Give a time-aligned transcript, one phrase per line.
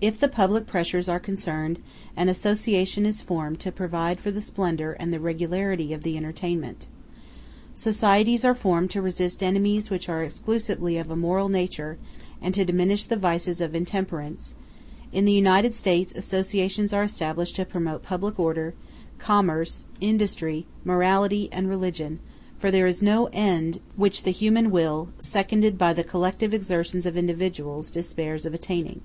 [0.00, 1.78] If the public pleasures are concerned,
[2.16, 6.88] an association is formed to provide for the splendor and the regularity of the entertainment.
[7.72, 11.96] Societies are formed to resist enemies which are exclusively of a moral nature,
[12.40, 14.56] and to diminish the vice of intemperance:
[15.12, 18.74] in the United States associations are established to promote public order,
[19.18, 22.18] commerce, industry, morality, and religion;
[22.58, 27.16] for there is no end which the human will, seconded by the collective exertions of
[27.16, 29.00] individuals, despairs of attaining.